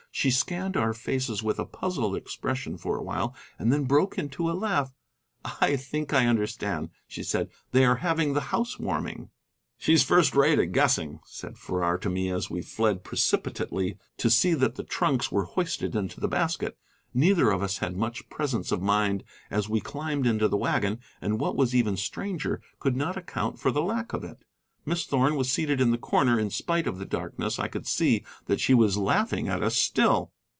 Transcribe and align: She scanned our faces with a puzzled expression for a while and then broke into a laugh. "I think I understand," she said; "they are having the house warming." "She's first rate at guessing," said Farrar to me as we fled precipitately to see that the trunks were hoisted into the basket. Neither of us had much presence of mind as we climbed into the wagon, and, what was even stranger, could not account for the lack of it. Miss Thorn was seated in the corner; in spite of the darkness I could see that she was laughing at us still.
She 0.13 0.29
scanned 0.29 0.75
our 0.75 0.93
faces 0.93 1.41
with 1.41 1.57
a 1.57 1.65
puzzled 1.65 2.17
expression 2.17 2.77
for 2.77 2.97
a 2.97 3.01
while 3.01 3.33
and 3.57 3.71
then 3.71 3.85
broke 3.85 4.17
into 4.19 4.51
a 4.51 4.51
laugh. 4.51 4.91
"I 5.45 5.77
think 5.77 6.13
I 6.13 6.25
understand," 6.25 6.89
she 7.07 7.23
said; 7.23 7.49
"they 7.71 7.85
are 7.85 7.95
having 7.95 8.33
the 8.33 8.51
house 8.51 8.77
warming." 8.77 9.29
"She's 9.77 10.03
first 10.03 10.35
rate 10.35 10.59
at 10.59 10.73
guessing," 10.73 11.21
said 11.25 11.57
Farrar 11.57 11.97
to 11.99 12.09
me 12.09 12.29
as 12.29 12.49
we 12.49 12.61
fled 12.61 13.05
precipitately 13.05 13.97
to 14.17 14.29
see 14.29 14.53
that 14.53 14.75
the 14.75 14.83
trunks 14.83 15.31
were 15.31 15.45
hoisted 15.45 15.95
into 15.95 16.19
the 16.19 16.27
basket. 16.27 16.77
Neither 17.13 17.49
of 17.49 17.63
us 17.63 17.77
had 17.77 17.95
much 17.95 18.29
presence 18.29 18.73
of 18.73 18.81
mind 18.81 19.23
as 19.49 19.69
we 19.69 19.79
climbed 19.79 20.27
into 20.27 20.49
the 20.49 20.57
wagon, 20.57 20.99
and, 21.21 21.39
what 21.39 21.55
was 21.55 21.73
even 21.73 21.95
stranger, 21.95 22.61
could 22.79 22.97
not 22.97 23.15
account 23.15 23.59
for 23.61 23.71
the 23.71 23.81
lack 23.81 24.11
of 24.11 24.25
it. 24.25 24.43
Miss 24.83 25.05
Thorn 25.05 25.35
was 25.35 25.51
seated 25.51 25.79
in 25.79 25.91
the 25.91 25.97
corner; 25.99 26.39
in 26.39 26.49
spite 26.49 26.87
of 26.87 26.97
the 26.97 27.05
darkness 27.05 27.59
I 27.59 27.67
could 27.67 27.85
see 27.85 28.25
that 28.47 28.59
she 28.59 28.73
was 28.73 28.97
laughing 28.97 29.47
at 29.47 29.61
us 29.61 29.77
still. 29.77 30.31